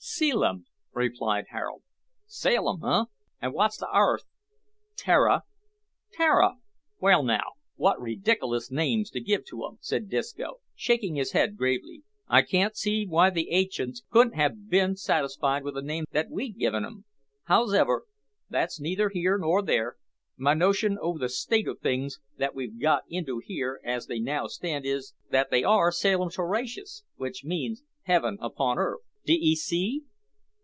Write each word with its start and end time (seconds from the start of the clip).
"Caelum," 0.00 0.64
replied 0.92 1.46
Harold. 1.50 1.82
"Sailum, 2.24 2.82
eh? 2.84 3.04
An' 3.42 3.52
wot's 3.52 3.76
the 3.78 3.88
'arth?" 3.88 4.24
"Terra." 4.96 5.42
"Terra? 6.12 6.54
well 7.00 7.24
now, 7.24 7.54
wot 7.76 8.00
rediklous 8.00 8.70
names 8.70 9.10
to 9.10 9.20
give 9.20 9.44
to 9.46 9.66
'em," 9.66 9.78
said 9.80 10.08
Disco, 10.08 10.60
shaking 10.76 11.16
his 11.16 11.32
head 11.32 11.56
gravely, 11.56 12.04
"I 12.28 12.42
can't 12.42 12.76
see 12.76 13.06
why 13.06 13.30
the 13.30 13.50
ancients 13.50 14.04
couldn't 14.10 14.38
ha' 14.38 14.54
bin 14.68 14.94
satisfied 14.96 15.64
with 15.64 15.74
the 15.74 15.82
names 15.82 16.06
that 16.12 16.30
we'd 16.30 16.58
given 16.58 16.84
'em. 16.84 17.04
Hows'ever, 17.48 18.04
that's 18.48 18.80
neither 18.80 19.08
here 19.10 19.36
nor 19.36 19.62
there. 19.62 19.96
My 20.36 20.54
notion 20.54 20.96
o' 21.02 21.18
the 21.18 21.28
state 21.28 21.68
o' 21.68 21.74
things 21.74 22.18
that 22.38 22.54
we've 22.54 22.80
got 22.80 23.02
into 23.08 23.40
here, 23.44 23.80
as 23.84 24.06
they 24.06 24.20
now 24.20 24.46
stand, 24.46 24.86
is, 24.86 25.14
that 25.30 25.50
they 25.50 25.64
are 25.64 25.90
sailumterracious, 25.90 27.02
which 27.16 27.44
means 27.44 27.82
heaven 28.04 28.38
upon 28.40 28.78
earth, 28.78 29.00
d'ee 29.24 29.54
see?" 29.54 30.04